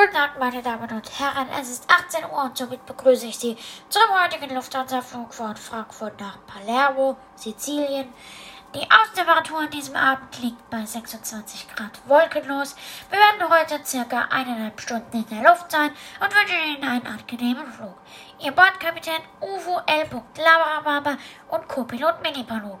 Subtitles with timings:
[0.00, 1.48] Guten Abend, meine Damen und Herren.
[1.60, 3.56] Es ist 18 Uhr und somit begrüße ich Sie
[3.88, 8.06] zum heutigen Lufthansa-Flug von Frankfurt nach Palermo, Sizilien.
[8.76, 12.76] Die Außentemperatur an diesem Abend liegt bei 26 Grad wolkenlos.
[13.10, 15.90] Wir werden heute circa eineinhalb Stunden in der Luft sein
[16.20, 17.96] und wünschen Ihnen einen angenehmen Flug.
[18.38, 20.22] Ihr Bordkapitän Uvo L.
[20.36, 21.16] Labarababa
[21.48, 22.78] und Co-Pilot Minipalot.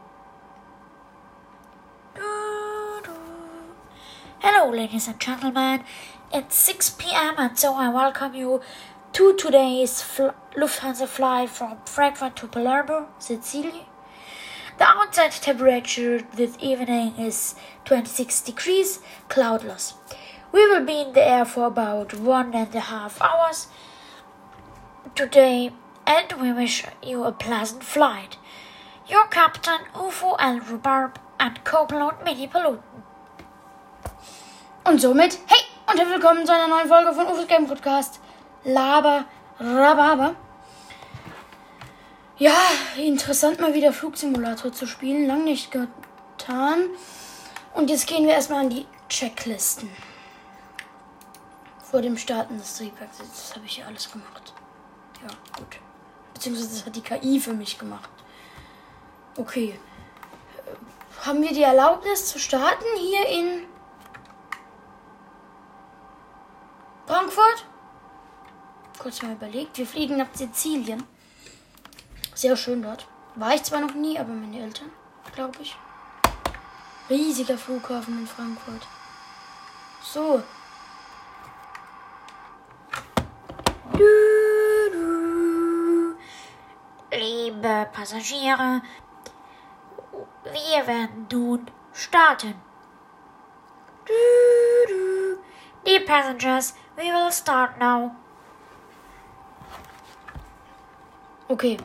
[4.40, 5.80] Hello, ladies and gentlemen.
[6.30, 7.36] It's 6 p.m.
[7.38, 8.60] and so I welcome you
[9.14, 13.88] to today's fl- Lufthansa flight from Frankfurt to Palermo, Sicily.
[14.76, 17.54] The outside temperature this evening is
[17.86, 18.98] 26 degrees,
[19.30, 19.94] cloudless.
[20.52, 23.68] We will be in the air for about one and a half hours
[25.14, 25.70] today,
[26.06, 28.36] and we wish you a pleasant flight.
[29.08, 32.82] Your captain, UFO Al Rubarb, and co-pilot Mini Paluten.
[34.84, 38.20] Und somit, hey und willkommen zu einer neuen Folge von UFOs Game Podcast.
[38.62, 39.24] Laber,
[39.58, 40.36] Rhabarber.
[42.36, 42.58] Ja,
[42.98, 45.26] interessant mal wieder Flugsimulator zu spielen.
[45.26, 46.90] Lang nicht getan.
[47.74, 49.88] Und jetzt gehen wir erstmal an die Checklisten.
[51.90, 53.18] Vor dem Starten des Triebwerks.
[53.18, 54.52] Das habe ich ja alles gemacht.
[55.22, 55.78] Ja, gut.
[56.34, 58.10] Beziehungsweise das hat die KI für mich gemacht.
[59.38, 59.80] Okay.
[61.24, 63.64] Haben wir die Erlaubnis zu starten hier in
[67.08, 67.64] Frankfurt?
[68.98, 69.78] Kurz mal überlegt.
[69.78, 71.02] Wir fliegen nach Sizilien.
[72.34, 73.08] Sehr schön dort.
[73.34, 74.90] War ich zwar noch nie, aber meine Eltern,
[75.34, 75.74] glaube ich.
[77.08, 78.86] Riesiger Flughafen in Frankfurt.
[80.02, 80.42] So.
[87.10, 88.82] Liebe Passagiere,
[90.44, 92.54] wir werden nun starten.
[94.06, 94.37] Dear
[96.08, 98.16] passengers, we will start now.
[101.50, 101.78] Okay.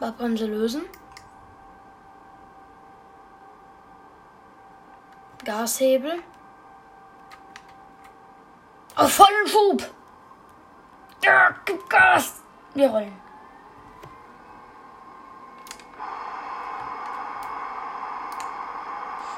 [0.00, 0.84] Badbremse lösen.
[5.44, 6.22] Gashebel.
[8.96, 9.82] Auf vollen Schub.
[11.22, 12.42] Ja, gib Gas.
[12.74, 13.16] Wir rollen.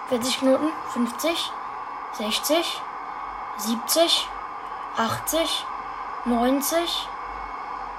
[0.08, 1.50] Vierzig Knoten, fünfzig,
[2.12, 2.82] sechzig,
[3.58, 4.28] siebzig,
[4.96, 5.64] achtzig,
[6.24, 7.08] neunzig,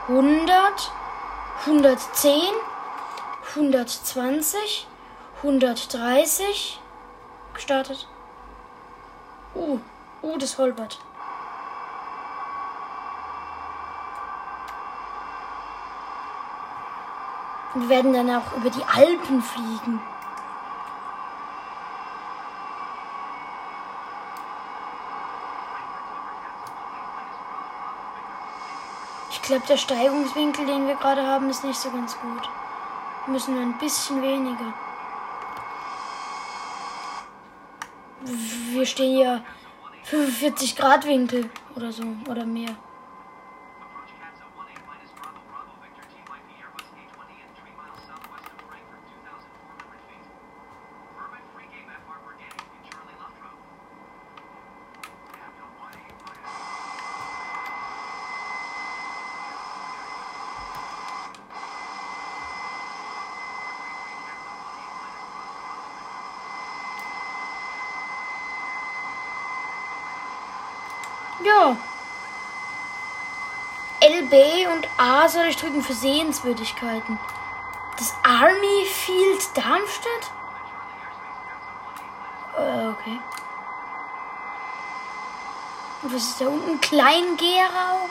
[0.08, 0.92] hundert,
[1.66, 2.54] hundertzehn,
[3.56, 4.88] hundertzwanzig,
[5.42, 6.80] hundertdreißig.
[7.54, 8.08] Gestartet.
[9.54, 9.80] Uh,
[10.24, 11.00] uh, das holpert.
[17.76, 20.02] Wir werden dann auch über die Alpen fliegen.
[29.44, 32.50] Glaube, der Steigungswinkel, den wir gerade haben, ist nicht so ganz gut.
[33.28, 34.74] Müssen wir ein bisschen weniger.
[38.72, 39.42] Wir stehen ja
[40.04, 42.76] 45 Grad Winkel oder so oder mehr.
[71.44, 71.76] Ja.
[74.02, 74.34] LB
[74.74, 77.18] und A soll ich drücken für Sehenswürdigkeiten.
[77.98, 80.32] Das Army Field Darmstadt?
[82.58, 83.20] Äh, okay.
[86.02, 86.82] Und was ist da unten?
[86.82, 88.10] Klein-Gerau?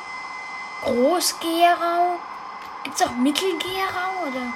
[0.82, 2.18] Groß-Gerau?
[2.84, 4.52] Gibt's auch Mittel-Gerau oder?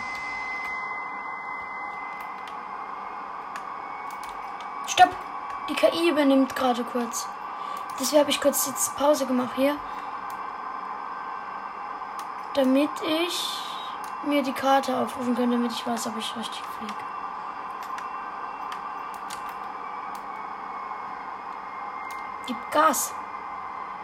[4.86, 5.10] Stopp!
[5.68, 7.26] Die KI übernimmt gerade kurz.
[7.98, 9.76] Deswegen habe ich kurz jetzt Pause gemacht hier.
[12.54, 13.58] Damit ich
[14.24, 16.94] mir die Karte aufrufen kann, damit ich weiß, ob ich richtig fliege.
[22.46, 23.14] Gib Gas.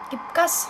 [0.09, 0.69] Gib Gas.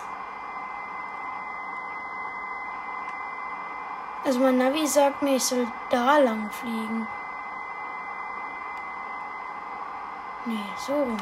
[4.26, 7.08] Also mein Navi sagt mir, ich soll da lang fliegen.
[10.46, 11.18] Nee, so rum.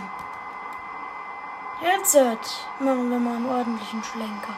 [1.84, 2.16] Jetzt
[2.80, 4.56] machen wir mal einen ordentlichen Schlenker.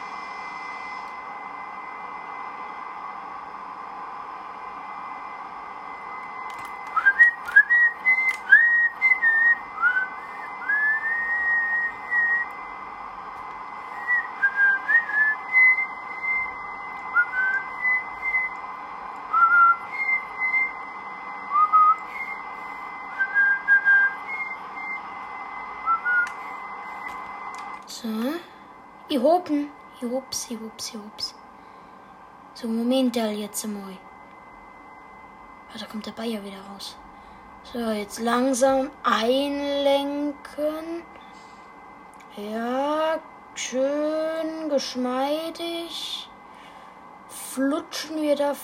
[27.86, 28.08] So.
[29.14, 29.70] Ich hopen.
[30.00, 31.34] Ich hups, ich hups, ich hups.
[32.54, 33.96] So, Moment jetzt mal.
[35.72, 36.96] Ah, da kommt der Bayer wieder raus.
[37.62, 41.04] So, jetzt langsam einlenken.
[42.36, 43.20] Ja,
[43.54, 46.28] schön geschmeidig.
[47.28, 48.56] Flutschen wir da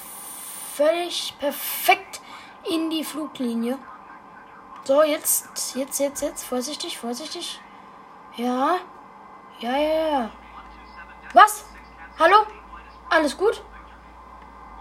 [0.74, 2.20] völlig perfekt
[2.68, 3.78] in die Fluglinie.
[4.82, 6.42] So, jetzt, jetzt, jetzt, jetzt.
[6.42, 7.60] Vorsichtig, vorsichtig.
[8.36, 8.78] Ja.
[9.60, 10.30] Ja, ja, ja.
[11.32, 11.64] Was?
[12.18, 12.46] Hallo?
[13.08, 13.62] Alles gut?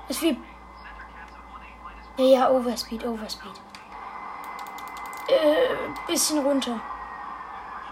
[0.07, 0.39] Ist wie.
[2.17, 3.61] Ja, ja, Overspeed, Overspeed.
[5.27, 6.79] Äh, bisschen runter.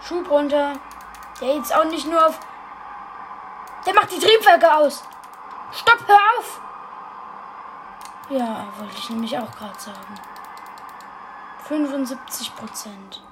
[0.02, 0.72] Schub runter.
[1.40, 2.40] Der jetzt auch nicht nur auf.
[3.86, 5.04] Der macht die Triebwerke aus.
[5.72, 6.60] Stopp, hör auf!
[8.30, 10.14] Ja, wollte ich nämlich auch gerade sagen.
[11.64, 13.22] 75 Prozent.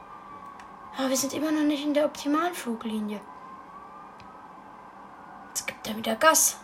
[0.96, 3.20] Aber wir sind immer noch nicht in der optimalen Fluglinie.
[5.86, 6.58] Gibt er wieder Gas.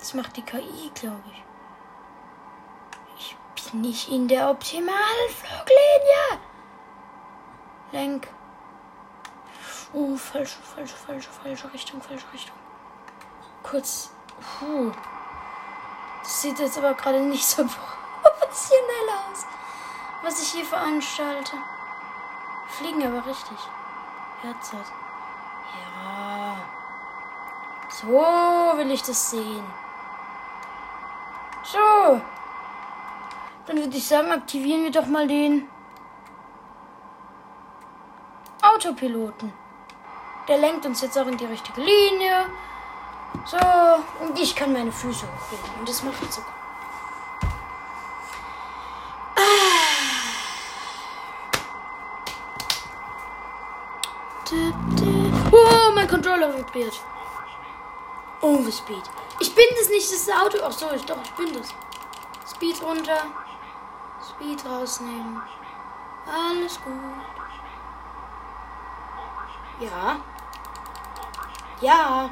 [0.00, 1.44] Das macht die KI, glaube ich.
[3.16, 6.40] Ich bin nicht in der optimalen Fluglinie.
[7.92, 8.28] Lenk.
[9.92, 12.56] Oh, falsche, falsche, falsche, falsche Richtung, falsche Richtung.
[13.62, 14.10] Kurz.
[14.58, 14.90] Puh.
[16.24, 17.62] Das sieht jetzt aber gerade nicht so
[18.22, 19.46] professionell aus,
[20.24, 21.56] was ich hier veranstalte.
[22.66, 23.58] Fliegen aber richtig.
[24.42, 24.86] Herzert.
[25.74, 26.56] Ja.
[27.90, 28.08] So
[28.78, 29.64] will ich das sehen.
[31.62, 32.20] So.
[33.66, 35.68] Dann würde ich sagen, aktivieren wir doch mal den
[38.62, 39.52] Autopiloten.
[40.48, 42.46] Der lenkt uns jetzt auch in die richtige Linie.
[43.44, 43.58] So,
[44.24, 45.80] und ich kann meine Füße hochlegen.
[45.80, 46.65] Und das macht sogar.
[56.06, 57.00] Mein Controller vibriert.
[58.40, 59.02] Overspeed.
[59.40, 60.58] Ich bin das nicht, das ist das Auto.
[60.64, 61.74] Ach so, ich, doch, ich bin das.
[62.48, 63.22] Speed runter.
[64.24, 65.42] Speed rausnehmen.
[66.32, 66.94] Alles gut.
[69.80, 70.16] Ja.
[71.80, 72.30] Ja.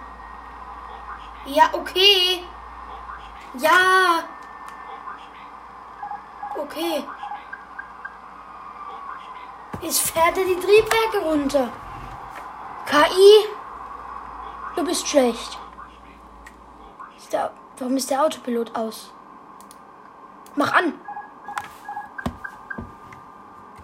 [1.47, 2.45] Ja, okay.
[3.55, 4.23] Ja.
[6.57, 7.05] Okay.
[9.81, 11.73] Jetzt fährt er die Triebwerke runter.
[12.87, 13.49] KI,
[14.77, 15.59] du bist schlecht.
[17.17, 19.13] Ist der, warum ist der Autopilot aus?
[20.57, 20.95] Mach an.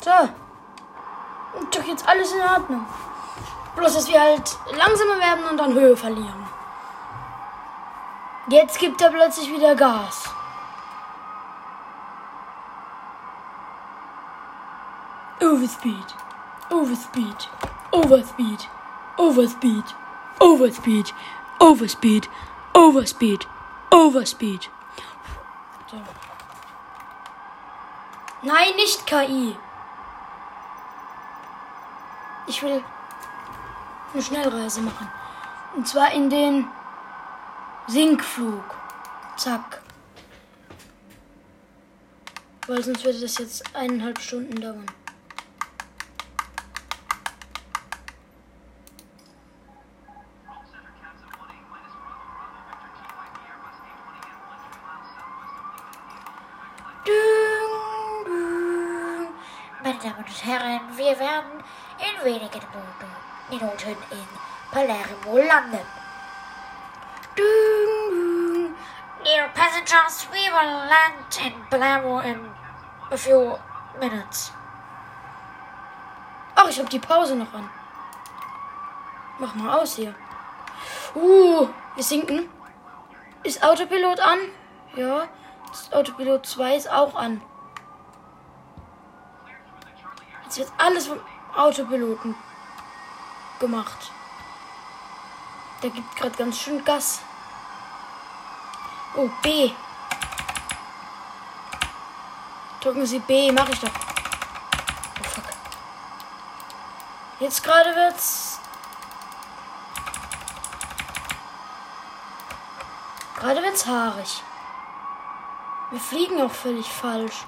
[0.01, 0.11] So.
[1.59, 2.87] Und doch jetzt alles in Ordnung.
[3.77, 6.47] Bloß, dass wir halt langsamer werden und dann Höhe verlieren.
[8.49, 10.29] Jetzt gibt er plötzlich wieder Gas.
[15.41, 16.15] Overspeed.
[16.71, 17.49] Overspeed.
[17.93, 18.69] Overspeed.
[19.17, 19.85] Overspeed.
[20.41, 21.13] Overspeed.
[21.61, 22.29] Overspeed.
[22.75, 23.47] Overspeed.
[23.91, 24.69] Overspeed.
[25.91, 25.97] So.
[28.43, 29.57] Nein, nicht KI.
[32.47, 32.83] Ich will
[34.13, 35.09] eine Schnellreise machen.
[35.77, 36.67] Und zwar in den
[37.87, 38.65] Sinkflug.
[39.37, 39.81] Zack.
[42.67, 44.87] Weil sonst würde das jetzt eineinhalb Stunden dauern.
[59.83, 61.65] Meine Damen und Herren, wir werden
[61.99, 62.63] in wenigen
[63.51, 64.29] Minuten in
[64.71, 65.85] Palermo landen.
[69.25, 72.39] Dear passengers, we will land in Palermo in
[73.11, 73.59] a few
[73.99, 74.53] minutes.
[76.55, 77.69] Ach, ich hab die Pause noch an.
[79.41, 80.15] Mach mal aus hier.
[81.17, 82.49] Uh, wir sinken.
[83.43, 84.39] Ist Autopilot an?
[84.95, 85.27] Ja.
[85.69, 87.43] Das Autopilot 2 ist auch an.
[90.51, 91.21] Jetzt wird alles vom
[91.55, 92.35] Autopiloten
[93.61, 94.11] gemacht.
[95.81, 97.21] Der gibt gerade ganz schön Gas.
[99.15, 99.71] Oh, B.
[102.81, 103.93] Drücken Sie B, mache ich doch.
[105.21, 105.45] Oh fuck.
[107.39, 108.59] Jetzt gerade wird's.
[113.39, 114.43] Gerade wird's haarig.
[115.93, 117.47] Wir fliegen auch völlig falsch.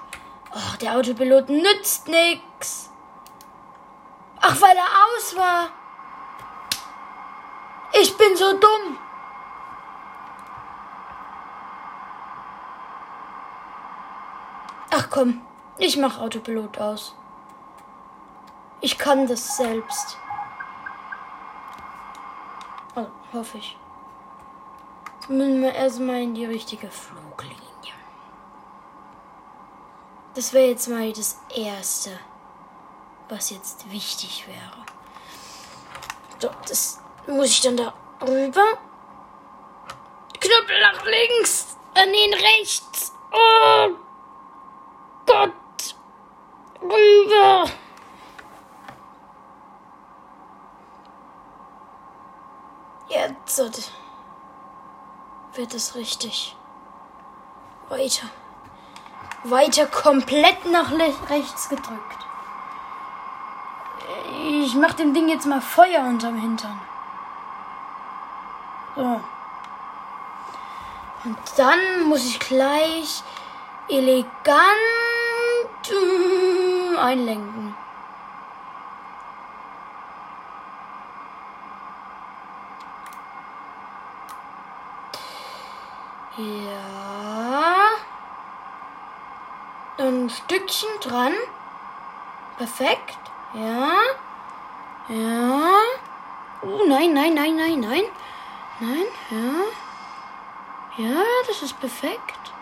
[0.55, 2.92] Oh, der Autopilot nützt nix.
[4.53, 5.69] Ach, weil er aus war.
[7.99, 8.99] Ich bin so dumm.
[14.91, 15.41] Ach komm,
[15.79, 17.15] ich mach Autopilot aus.
[18.83, 20.19] Ich kann das selbst.
[22.95, 23.79] Also, hoffe ich.
[25.15, 27.57] Jetzt müssen wir erstmal in die richtige Fluglinie.
[30.35, 32.19] Das wäre jetzt mal das Erste,
[33.33, 34.85] was jetzt wichtig wäre.
[36.39, 38.79] So, das muss ich dann da rüber.
[40.39, 43.13] Knüppel nach links, an den rechts.
[43.33, 43.91] Oh
[45.25, 45.95] Gott.
[46.83, 47.71] Rüber.
[53.09, 53.59] Jetzt
[55.55, 56.55] wird es richtig.
[57.89, 58.27] Weiter.
[59.45, 60.91] Weiter komplett nach
[61.31, 62.27] rechts gedrückt.
[64.65, 66.81] Ich mach dem Ding jetzt mal Feuer unterm Hintern.
[68.95, 69.21] So.
[71.25, 73.25] Und dann muss ich gleich
[73.89, 74.63] elegant
[75.91, 77.75] äh, einlenken.
[86.37, 87.89] Ja.
[89.99, 91.33] Ein Stückchen dran.
[92.59, 93.19] Perfekt.
[93.55, 93.91] Ja.
[95.13, 95.75] Ja.
[96.63, 98.05] Oh, nein, nein, nein, nein, nein.
[98.81, 99.65] Nein, ja.
[100.97, 102.53] Ja, das ist perfekt.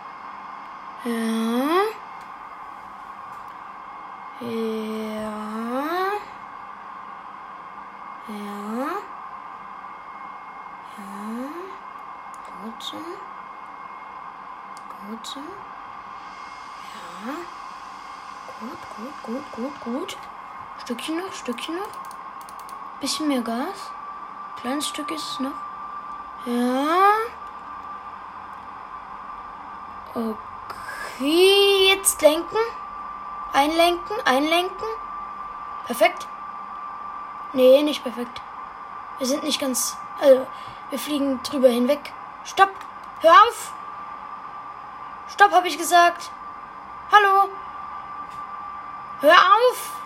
[1.05, 1.13] Ja.
[4.41, 4.51] Ja.
[8.29, 8.89] Ja.
[10.99, 11.49] Ja.
[12.63, 12.97] Gut so.
[15.07, 15.41] Gut so.
[16.97, 17.35] Ja.
[18.59, 20.17] Gut, gut, gut, gut, gut.
[20.83, 22.10] Stückchen noch, Stückchen noch.
[23.01, 23.91] Bisschen mehr Gas.
[24.61, 25.53] Kleines Stück ist es noch.
[26.45, 27.17] Ja.
[30.15, 32.59] Okay, jetzt lenken.
[33.53, 34.89] Einlenken, einlenken.
[35.87, 36.27] Perfekt.
[37.53, 38.41] Nee, nicht perfekt.
[39.19, 39.97] Wir sind nicht ganz.
[40.21, 40.47] Also,
[40.91, 42.13] wir fliegen drüber hinweg.
[42.45, 42.71] Stopp!
[43.21, 43.73] Hör auf!
[45.29, 46.31] Stopp, habe ich gesagt.
[47.11, 47.49] Hallo!
[49.21, 50.00] Hör auf!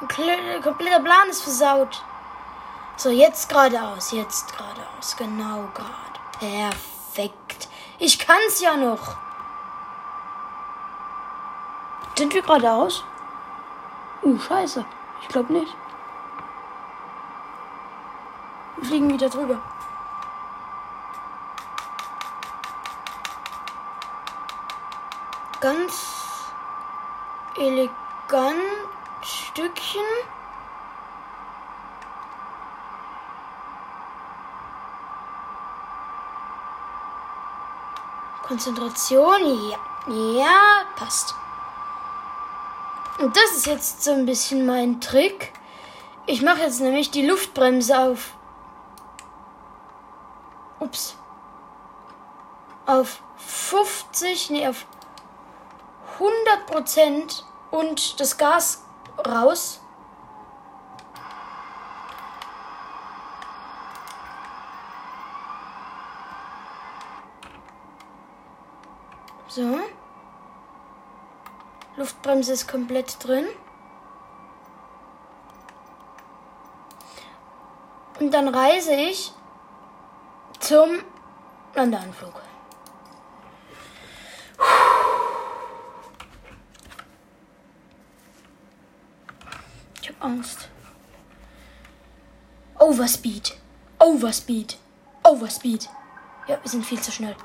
[0.00, 2.02] Kompletter Plan ist versaut.
[2.96, 5.16] So, jetzt geradeaus, jetzt geradeaus.
[5.16, 6.18] Genau gerade.
[6.38, 7.68] Perfekt.
[7.98, 9.16] Ich kann's ja noch.
[12.16, 13.04] Sind wir geradeaus?
[14.22, 14.84] Uh, scheiße.
[15.22, 15.74] Ich glaube nicht.
[18.76, 19.58] Wir fliegen wieder drüber.
[25.60, 26.52] Ganz
[27.56, 28.58] elegant
[29.28, 30.00] Stückchen.
[38.42, 39.78] Konzentration, ja.
[40.10, 41.34] Ja, passt.
[43.18, 45.52] Und das ist jetzt so ein bisschen mein Trick.
[46.24, 48.32] Ich mache jetzt nämlich die Luftbremse auf.
[50.80, 51.16] Ups.
[52.86, 54.86] Auf 50, nee, auf
[56.14, 58.87] 100 Prozent und das Gas
[59.26, 59.80] raus.
[69.48, 69.80] So.
[71.96, 73.46] Luftbremse ist komplett drin.
[78.20, 79.32] Und dann reise ich
[80.60, 81.02] zum
[81.74, 82.42] Landeanflug.
[90.02, 90.68] Ich habe Angst.
[92.78, 93.56] Overspeed.
[93.98, 94.78] Overspeed.
[95.24, 95.88] Overspeed.
[96.46, 97.36] Ja, wir sind viel zu schnell.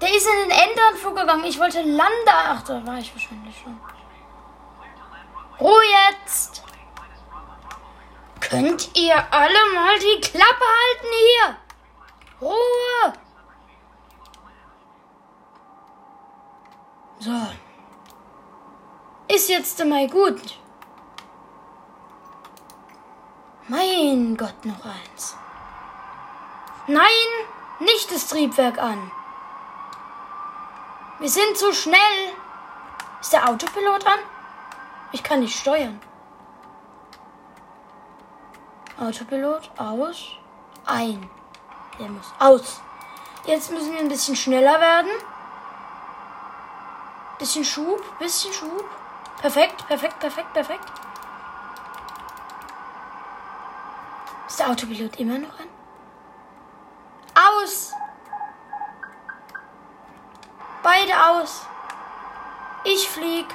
[0.00, 1.44] Der ist in den Endanflug gegangen.
[1.44, 2.28] Ich wollte landen.
[2.28, 3.80] Ach, da war ich wahrscheinlich schon.
[5.58, 6.62] Ruhe jetzt!
[8.40, 11.56] Könnt ihr alle mal die Klappe halten hier?
[12.42, 13.12] Ruhe!
[17.18, 17.65] So.
[19.36, 20.58] Ist jetzt mal gut.
[23.68, 25.36] Mein Gott, noch eins.
[26.86, 27.28] Nein,
[27.80, 29.12] nicht das Triebwerk an.
[31.18, 32.18] Wir sind zu schnell.
[33.20, 34.20] Ist der Autopilot an?
[35.12, 36.00] Ich kann nicht steuern.
[38.98, 40.28] Autopilot aus.
[40.86, 41.28] Ein.
[41.98, 42.80] Der muss aus.
[43.44, 45.10] Jetzt müssen wir ein bisschen schneller werden.
[47.38, 48.86] Bisschen Schub, bisschen Schub.
[49.40, 50.92] Perfekt, perfekt, perfekt, perfekt.
[54.48, 55.68] Ist der Autopilot immer noch an?
[57.34, 57.92] Aus!
[60.82, 61.66] Beide aus.
[62.84, 63.46] Ich flieg.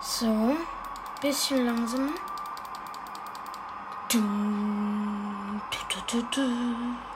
[0.00, 0.56] So.
[1.20, 2.12] Bisschen langsamer.
[4.08, 6.40] Du, du, du, du, du.
[6.42, 7.15] Du,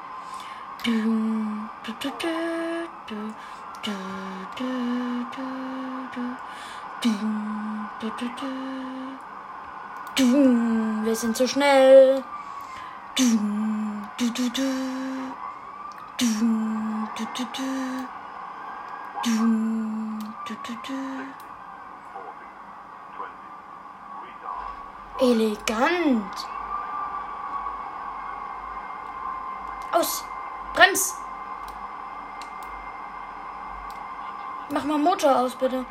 [11.03, 12.23] wir sind so schnell.
[25.19, 26.33] Elegant.
[29.91, 30.23] Aus.
[30.73, 31.13] Brems.
[34.69, 35.85] Mach mal Motor aus, bitte.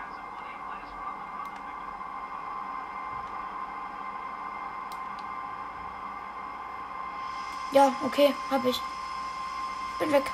[7.73, 8.81] Ja, okay, hab ich.
[9.99, 10.25] Bin weg.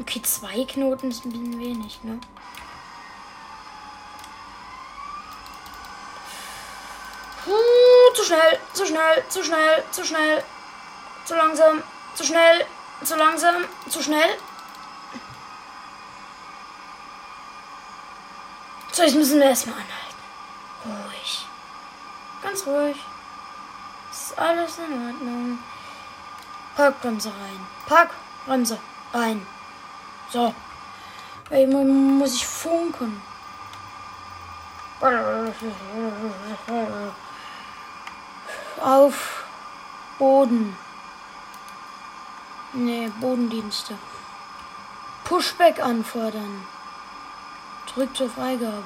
[0.00, 2.20] Okay, zwei Knoten ist ein wenig, ne?
[7.44, 10.44] Huh, zu schnell, zu schnell, zu schnell, zu schnell,
[11.24, 11.82] zu langsam,
[12.14, 12.66] zu schnell,
[13.02, 14.30] zu langsam, zu schnell.
[18.92, 20.18] So, jetzt müssen wir erstmal anhalten.
[20.84, 21.46] Ruhig.
[22.42, 22.96] Ganz ruhig.
[24.10, 25.58] Ist alles in Ordnung.
[26.76, 27.66] Parkbremse rein.
[27.86, 28.78] Parkbremse
[29.12, 29.46] rein.
[30.30, 30.54] So.
[31.50, 33.22] Ey, muss ich funken.
[38.80, 39.44] Auf
[40.18, 40.76] Boden.
[42.72, 43.98] Nee, Bodendienste.
[45.24, 46.66] Pushback anfordern.
[47.92, 48.82] Drück zur Freigabe.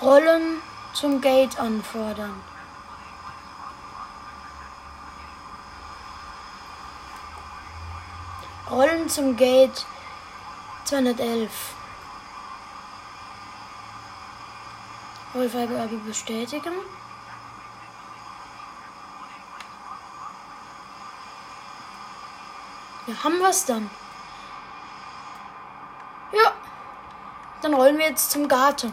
[0.00, 2.40] Rollen zum Gate anfordern.
[8.70, 9.84] Rollen zum Gate
[10.84, 11.50] 211.
[15.34, 16.72] Rollfreigabe bestätigen.
[23.06, 23.90] Ja, haben wir es dann.
[26.32, 26.52] Ja.
[27.60, 28.92] Dann rollen wir jetzt zum Garten.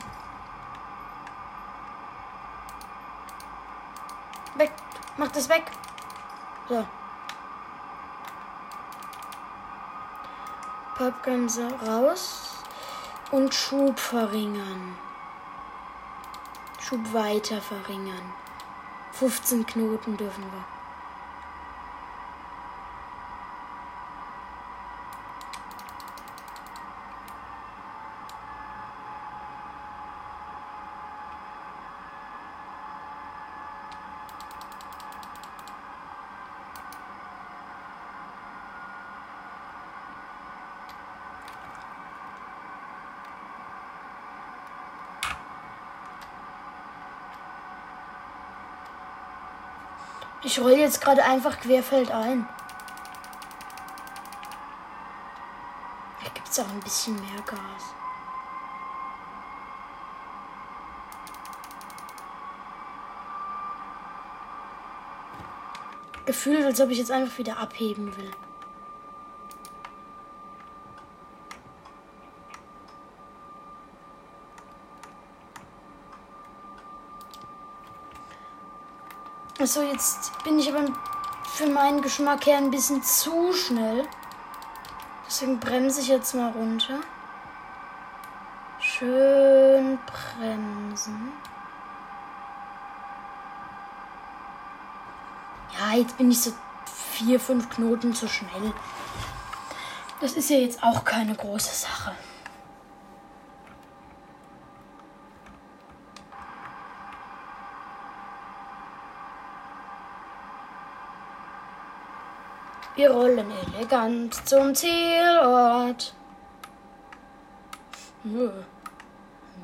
[4.55, 4.71] Weg.
[5.17, 5.71] Mach das weg.
[6.67, 6.85] So.
[10.95, 12.63] Pappbremse raus.
[13.31, 14.97] Und Schub verringern.
[16.79, 18.33] Schub weiter verringern.
[19.13, 20.80] 15 Knoten dürfen wir.
[50.43, 52.47] Ich roll jetzt gerade einfach querfeldein.
[56.23, 57.59] Da gibt es auch ein bisschen mehr Gas.
[66.25, 68.31] Gefühlt, als ob ich jetzt einfach wieder abheben will.
[79.61, 80.91] Achso, jetzt bin ich aber
[81.43, 84.07] für meinen Geschmack her ein bisschen zu schnell.
[85.27, 86.95] Deswegen bremse ich jetzt mal runter.
[88.79, 91.31] Schön bremsen.
[95.77, 96.53] Ja, jetzt bin ich so
[97.11, 98.73] vier, fünf Knoten zu schnell.
[100.21, 102.15] Das ist ja jetzt auch keine große Sache.
[113.01, 116.13] Wir rollen elegant zum Zielort.
[118.23, 118.51] Nö,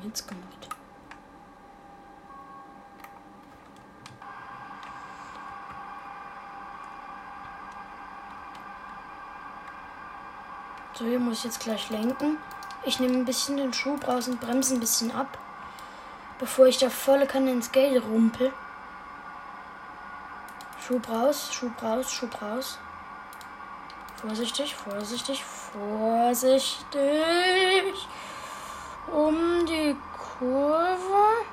[0.02, 0.68] nichts gemacht.
[10.94, 12.38] So, hier muss ich jetzt gleich lenken.
[12.82, 15.38] Ich nehme ein bisschen den Schub raus und bremse ein bisschen ab,
[16.40, 18.52] bevor ich da volle Kanne ins Geld rumpel.
[20.84, 22.80] Schub raus, Schub raus, Schub raus.
[24.20, 26.88] Vorsichtig, vorsichtig, vorsichtig.
[29.12, 31.46] Um die Kurve.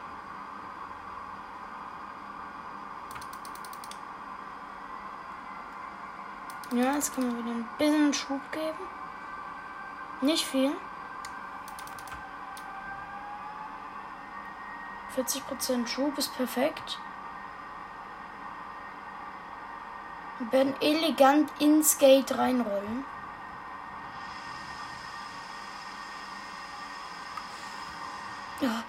[6.71, 8.79] Ja, jetzt können wir wieder ein bisschen Schub geben.
[10.21, 10.71] Nicht viel.
[15.15, 16.97] 40% Schub ist perfekt.
[20.37, 23.05] Wir werden elegant ins Gate reinrollen.
[28.59, 28.83] Ja.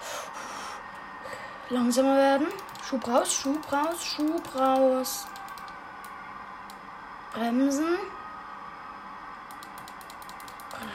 [1.69, 2.47] Langsamer werden.
[2.83, 5.27] Schub raus, Schub raus, Schub raus.
[7.33, 7.97] Bremsen.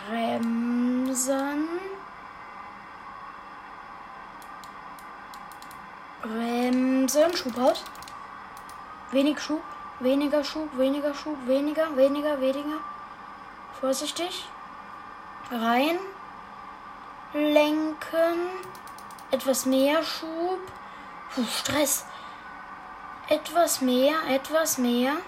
[0.08, 1.68] Bremsen.
[6.22, 7.36] Bremsen.
[7.36, 7.84] Schub raus.
[9.12, 9.62] Wenig Schub.
[10.02, 12.78] Weniger Schub, weniger Schub, weniger, weniger, weniger.
[13.80, 14.48] Vorsichtig.
[15.48, 15.96] Rein.
[17.32, 18.50] Lenken.
[19.30, 20.58] Etwas mehr Schub.
[21.32, 22.04] Puh, Stress.
[23.28, 25.18] Etwas mehr, etwas mehr.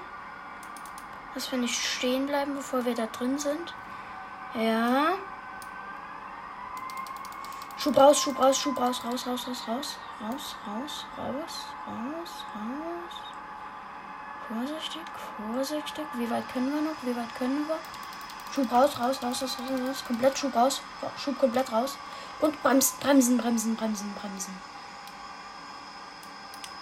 [1.34, 3.72] Dass wir nicht stehen bleiben, bevor wir da drin sind.
[4.54, 5.12] Ja.
[7.76, 13.34] Schub raus, Schub raus, Schub raus, raus, raus, raus, raus, raus, raus, raus, raus, raus.
[14.48, 15.02] Vorsichtig,
[15.37, 16.04] vorsichtig.
[16.14, 16.96] Wie weit können wir noch?
[17.02, 17.78] Wie weit können wir?
[18.52, 20.04] Schub raus, raus, raus, raus, raus, raus.
[20.07, 20.83] Komplett Schub raus.
[21.16, 21.96] Schub komplett raus.
[22.40, 24.54] Und bremsen, bremsen, bremsen, bremsen, bremsen.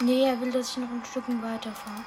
[0.01, 2.03] Nee, er will, dass ich noch ein Stückchen weiterfahre.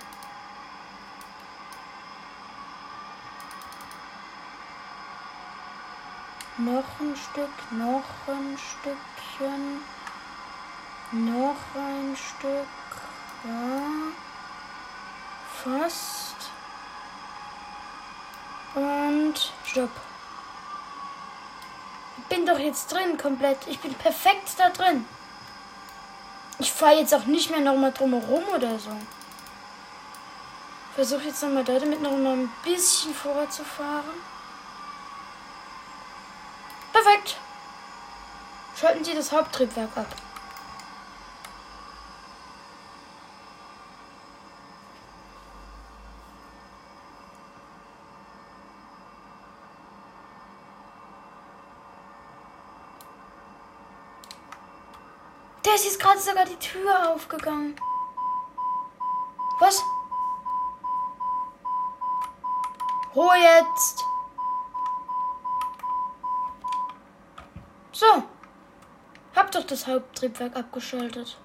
[6.57, 9.79] Noch ein Stück, noch ein Stückchen.
[11.11, 12.67] Noch ein Stück.
[13.45, 14.24] Ja.
[15.65, 16.35] Fast.
[18.75, 19.89] Und stopp.
[22.29, 23.65] Bin doch jetzt drin komplett.
[23.65, 25.07] Ich bin perfekt da drin.
[26.59, 28.91] Ich fahre jetzt auch nicht mehr nochmal drumherum oder so.
[30.93, 34.21] Versuche jetzt nochmal da damit noch mal ein bisschen vorwärts zu fahren.
[36.93, 37.37] Perfekt.
[38.79, 40.07] Schalten Sie das Haupttriebwerk ab.
[55.65, 57.75] Der ist jetzt gerade sogar die Tür aufgegangen.
[59.59, 59.81] Was?
[63.15, 64.05] Ruhe jetzt.
[67.91, 68.05] So.
[69.35, 71.37] Hab doch das Haupttriebwerk abgeschaltet.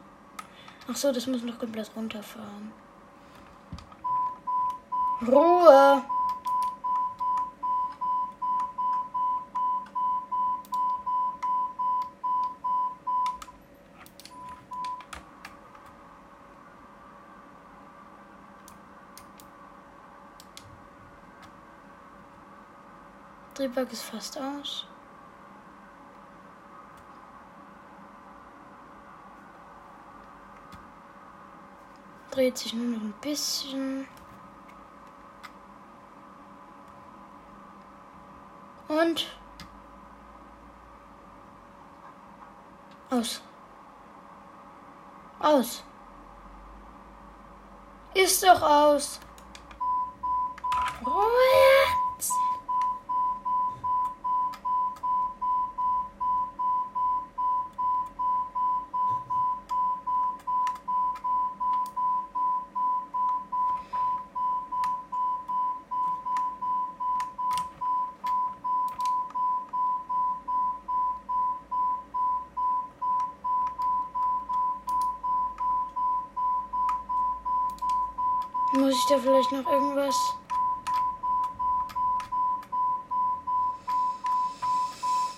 [0.91, 2.73] Ach so, das muss noch komplett runterfahren.
[5.27, 6.05] Ruhe.
[23.61, 24.87] Triebwerk ist fast aus.
[32.31, 34.09] Dreht sich nur noch ein bisschen.
[38.89, 39.27] Und
[43.11, 43.43] aus.
[45.39, 45.85] Aus.
[48.15, 49.21] Ist doch aus.
[51.03, 51.51] What?
[78.73, 79.05] Muss
[79.51, 80.35] ich noch irgendwas?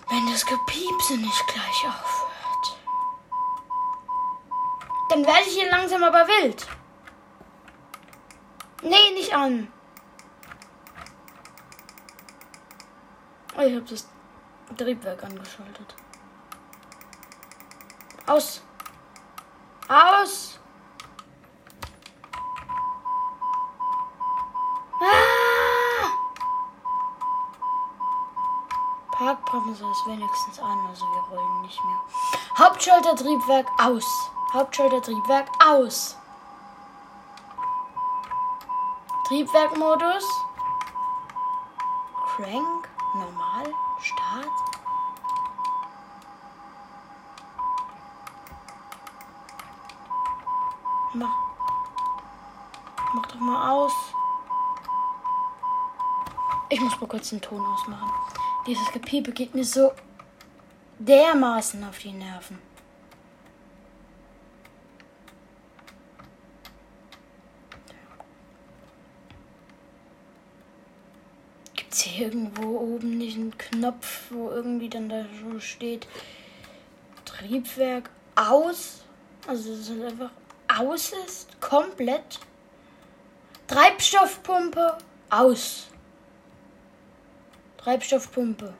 [0.08, 2.78] Wenn das Gepiepse nicht gleich aufhört.
[5.08, 6.66] Dann werde ich hier langsam aber wild.
[8.82, 9.72] Nee, nicht an.
[13.56, 14.08] Oh, ich habe das
[14.76, 15.94] Triebwerk angeschaltet.
[18.26, 18.62] Aus.
[19.88, 20.61] Aus.
[29.22, 31.96] Parkbremse ist wenigstens an, also wir rollen nicht mehr.
[32.58, 34.04] Hauptschaltertriebwerk aus.
[34.52, 36.16] Hauptschaltertriebwerk aus.
[39.28, 40.24] Triebwerkmodus.
[42.34, 42.88] Crank.
[43.14, 43.72] Normal.
[44.00, 44.48] Start.
[51.12, 51.36] Mach.
[53.14, 53.92] Mach doch mal aus.
[56.70, 58.10] Ich muss mal kurz den Ton ausmachen.
[58.64, 59.92] Dieses Gepiepe geht mir so
[61.00, 62.58] dermaßen auf die Nerven.
[71.74, 76.06] Gibt's hier irgendwo oben nicht einen Knopf, wo irgendwie dann da so steht
[77.24, 79.02] Triebwerk aus?
[79.48, 80.30] Also dass es einfach
[80.68, 82.38] aus ist, komplett.
[83.66, 84.98] Treibstoffpumpe
[85.30, 85.88] aus.
[87.82, 88.74] Treibstoffpumpe.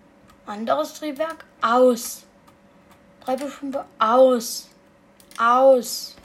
[0.46, 2.24] Anderes Triebwerk aus.
[3.24, 4.68] Treibstoffpumpe aus.
[5.38, 6.16] Aus.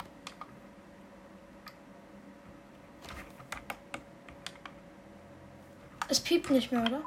[6.08, 7.02] Es piept nicht mehr, oder?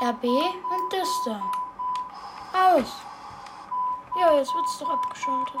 [0.00, 1.42] RB und Düster.
[2.52, 2.92] Aus.
[4.20, 5.60] Ja, jetzt wird es doch abgeschaltet.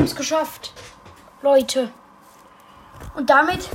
[0.00, 0.72] haben es geschafft.
[1.42, 1.90] Leute.
[3.14, 3.68] Und damit